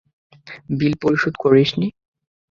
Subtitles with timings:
[0.77, 1.87] বিল পরিশোধ করিসনি?